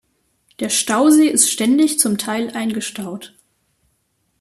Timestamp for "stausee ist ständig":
0.69-1.99